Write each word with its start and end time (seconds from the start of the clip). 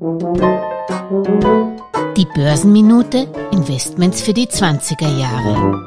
Die 0.00 0.06
Börsenminute 2.34 3.28
Investments 3.52 4.22
für 4.22 4.32
die 4.32 4.46
20er 4.46 5.18
Jahre. 5.20 5.86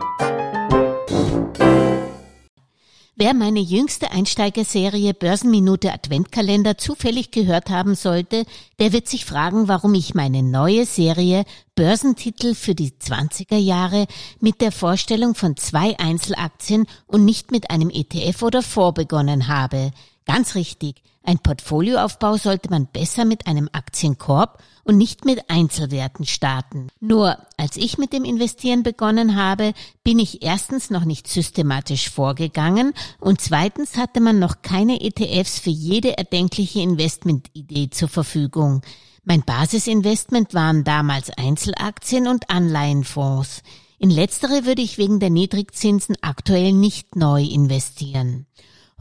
Wer 3.16 3.34
meine 3.34 3.60
jüngste 3.60 4.12
Einsteigerserie 4.12 5.16
Börsenminute 5.16 5.92
Adventkalender 5.92 6.78
zufällig 6.78 7.32
gehört 7.32 7.72
haben 7.72 7.96
sollte, 7.96 8.46
der 8.78 8.94
wird 8.94 9.08
sich 9.08 9.26
fragen, 9.26 9.68
warum 9.68 9.96
ich 9.96 10.14
meine 10.14 10.44
neue 10.44 10.86
Serie 10.86 11.44
Börsentitel 11.74 12.54
für 12.54 12.76
die 12.76 12.92
20er 12.92 13.58
Jahre 13.58 14.06
mit 14.40 14.62
der 14.62 14.72
Vorstellung 14.72 15.34
von 15.34 15.58
zwei 15.58 15.98
Einzelaktien 15.98 16.86
und 17.08 17.26
nicht 17.26 17.50
mit 17.50 17.72
einem 17.72 17.90
ETF 17.90 18.44
oder 18.44 18.62
Fonds 18.62 18.94
begonnen 18.94 19.48
habe. 19.48 19.90
Ganz 20.26 20.56
richtig. 20.56 21.02
Ein 21.26 21.40
Portfolioaufbau 21.40 22.36
sollte 22.36 22.70
man 22.70 22.88
besser 22.88 23.24
mit 23.24 23.48
einem 23.48 23.70
Aktienkorb 23.72 24.62
und 24.84 24.98
nicht 24.98 25.24
mit 25.24 25.50
Einzelwerten 25.50 26.26
starten. 26.26 26.90
Nur 27.00 27.38
als 27.56 27.78
ich 27.78 27.98
mit 27.98 28.12
dem 28.12 28.26
Investieren 28.26 28.84
begonnen 28.84 29.38
habe, 29.38 29.74
bin 30.04 30.20
ich 30.20 30.44
erstens 30.44 30.90
noch 30.90 31.06
nicht 31.06 31.28
systematisch 31.28 32.10
vorgegangen 32.10 32.94
und 33.20 33.40
zweitens 33.40 33.96
hatte 33.96 34.20
man 34.20 34.40
noch 34.40 34.62
keine 34.62 35.00
ETFs 35.00 35.60
für 35.60 35.70
jede 35.70 36.18
erdenkliche 36.18 36.82
Investmentidee 36.82 37.90
zur 37.90 38.10
Verfügung. 38.10 38.82
Mein 39.24 39.44
Basisinvestment 39.44 40.54
waren 40.54 40.84
damals 40.84 41.30
Einzelaktien 41.30 42.28
und 42.28 42.50
Anleihenfonds. 42.50 43.62
In 43.98 44.10
letztere 44.10 44.66
würde 44.66 44.82
ich 44.82 44.98
wegen 44.98 45.22
der 45.22 45.30
Niedrigzinsen 45.30 46.18
aktuell 46.22 46.74
nicht 46.74 47.16
neu 47.16 47.42
investieren. 47.42 48.48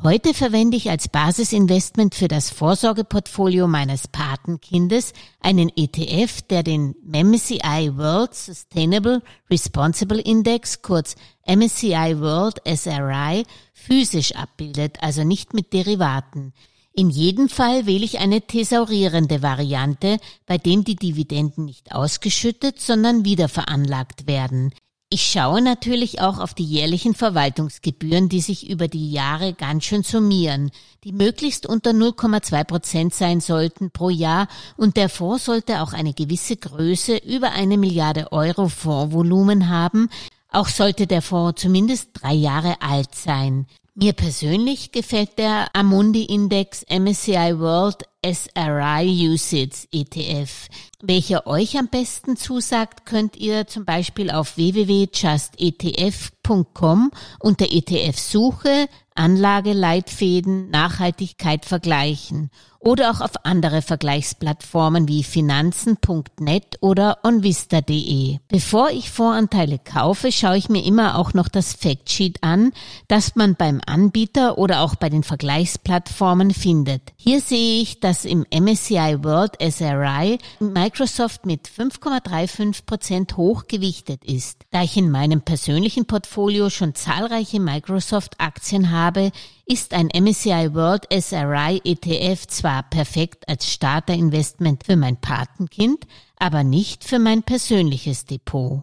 Heute 0.04 0.34
verwende 0.34 0.76
ich 0.76 0.90
als 0.90 1.06
Basisinvestment 1.06 2.16
für 2.16 2.26
das 2.26 2.50
Vorsorgeportfolio 2.50 3.68
meines 3.68 4.08
Patenkindes 4.08 5.12
einen 5.38 5.70
ETF, 5.76 6.42
der 6.42 6.64
den 6.64 6.96
MSCI 7.04 7.92
World 7.94 8.34
Sustainable 8.34 9.22
Responsible 9.48 10.18
Index, 10.18 10.82
kurz 10.82 11.14
MSCI 11.46 12.18
World 12.18 12.60
SRI, 12.66 13.44
physisch 13.74 14.34
abbildet, 14.34 15.00
also 15.00 15.22
nicht 15.22 15.54
mit 15.54 15.72
Derivaten. 15.72 16.52
In 16.92 17.08
jedem 17.08 17.48
Fall 17.48 17.86
wähle 17.86 18.04
ich 18.04 18.18
eine 18.18 18.40
thesaurierende 18.40 19.40
Variante, 19.40 20.18
bei 20.46 20.58
dem 20.58 20.82
die 20.82 20.96
Dividenden 20.96 21.64
nicht 21.64 21.94
ausgeschüttet, 21.94 22.80
sondern 22.80 23.24
wieder 23.24 23.48
veranlagt 23.48 24.26
werden. 24.26 24.74
Ich 25.14 25.30
schaue 25.30 25.60
natürlich 25.60 26.22
auch 26.22 26.38
auf 26.38 26.54
die 26.54 26.64
jährlichen 26.64 27.14
Verwaltungsgebühren, 27.14 28.30
die 28.30 28.40
sich 28.40 28.70
über 28.70 28.88
die 28.88 29.12
Jahre 29.12 29.52
ganz 29.52 29.84
schön 29.84 30.04
summieren, 30.04 30.70
die 31.04 31.12
möglichst 31.12 31.66
unter 31.66 31.90
0,2 31.90 32.64
Prozent 32.64 33.14
sein 33.14 33.42
sollten 33.42 33.90
pro 33.90 34.08
Jahr 34.08 34.48
und 34.78 34.96
der 34.96 35.10
Fonds 35.10 35.44
sollte 35.44 35.82
auch 35.82 35.92
eine 35.92 36.14
gewisse 36.14 36.56
Größe 36.56 37.18
über 37.18 37.52
eine 37.52 37.76
Milliarde 37.76 38.32
Euro 38.32 38.68
Fondsvolumen 38.70 39.68
haben. 39.68 40.08
Auch 40.48 40.68
sollte 40.68 41.06
der 41.06 41.20
Fonds 41.20 41.60
zumindest 41.60 42.08
drei 42.14 42.32
Jahre 42.32 42.80
alt 42.80 43.14
sein. 43.14 43.66
Mir 43.94 44.14
persönlich 44.14 44.90
gefällt 44.90 45.36
der 45.36 45.66
Amundi 45.74 46.24
Index 46.24 46.82
MSCI 46.88 47.58
World 47.58 48.08
SRI 48.24 49.28
USITS 49.28 49.86
ETF. 49.92 50.68
Welcher 51.02 51.46
euch 51.46 51.76
am 51.76 51.88
besten 51.88 52.38
zusagt, 52.38 53.04
könnt 53.04 53.36
ihr 53.36 53.66
zum 53.66 53.84
Beispiel 53.84 54.30
auf 54.30 54.56
www.justetf.com 54.56 57.10
unter 57.38 57.66
ETF-Suche 57.70 58.88
Anlageleitfäden, 59.14 60.70
Nachhaltigkeit 60.70 61.66
vergleichen 61.66 62.50
oder 62.78 63.10
auch 63.10 63.20
auf 63.20 63.44
andere 63.44 63.82
Vergleichsplattformen 63.82 65.06
wie 65.06 65.22
finanzen.net 65.22 66.78
oder 66.80 67.18
onvista.de. 67.22 68.38
Bevor 68.48 68.90
ich 68.90 69.10
Voranteile 69.10 69.78
kaufe, 69.78 70.32
schaue 70.32 70.56
ich 70.56 70.68
mir 70.68 70.84
immer 70.84 71.18
auch 71.18 71.34
noch 71.34 71.48
das 71.48 71.74
Factsheet 71.74 72.42
an, 72.42 72.72
das 73.06 73.36
man 73.36 73.54
beim 73.54 73.80
Anbieter 73.86 74.58
oder 74.58 74.80
auch 74.80 74.94
bei 74.94 75.08
den 75.08 75.22
Vergleichsplattformen 75.22 76.52
findet. 76.52 77.02
Hier 77.16 77.40
sehe 77.40 77.82
ich, 77.82 78.00
dass 78.00 78.24
im 78.24 78.46
MSCI 78.52 79.18
World 79.22 79.56
SRI 79.60 80.38
Microsoft 80.60 81.46
mit 81.46 81.68
5,35 81.68 82.84
Prozent 82.86 83.36
hochgewichtet 83.36 84.24
ist. 84.24 84.62
Da 84.70 84.82
ich 84.82 84.96
in 84.96 85.10
meinem 85.10 85.42
persönlichen 85.42 86.06
Portfolio 86.06 86.70
schon 86.70 86.94
zahlreiche 86.94 87.60
Microsoft-Aktien 87.60 88.90
habe, 88.90 89.30
ist 89.66 89.94
ein 89.94 90.08
MSCI 90.08 90.74
World 90.74 91.06
SRI 91.12 91.80
ETF 91.84 92.46
zwar 92.46 92.82
perfekt 92.82 93.48
als 93.48 93.72
Starterinvestment 93.72 94.84
für 94.84 94.96
mein 94.96 95.16
Patenkind, 95.16 96.06
aber 96.38 96.64
nicht 96.64 97.04
für 97.04 97.18
mein 97.18 97.42
persönliches 97.42 98.26
Depot. 98.26 98.82